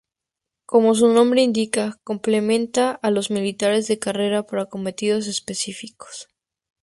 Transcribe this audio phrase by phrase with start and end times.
[0.65, 6.27] Como su nombre indica "complementa" a los militares de carrera para cometidos específicos.